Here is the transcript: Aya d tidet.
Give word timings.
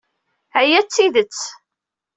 Aya 0.59 0.79
d 0.85 0.87
tidet. 0.87 1.37